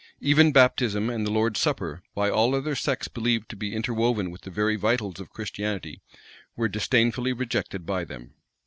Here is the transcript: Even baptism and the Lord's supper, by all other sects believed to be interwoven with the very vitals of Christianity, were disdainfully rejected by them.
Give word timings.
Even 0.19 0.51
baptism 0.51 1.11
and 1.11 1.27
the 1.27 1.31
Lord's 1.31 1.59
supper, 1.59 2.01
by 2.15 2.27
all 2.27 2.55
other 2.55 2.73
sects 2.73 3.07
believed 3.07 3.47
to 3.49 3.55
be 3.55 3.75
interwoven 3.75 4.31
with 4.31 4.41
the 4.41 4.49
very 4.49 4.75
vitals 4.75 5.19
of 5.19 5.29
Christianity, 5.29 6.01
were 6.55 6.67
disdainfully 6.67 7.33
rejected 7.33 7.85
by 7.85 8.03
them. 8.03 8.33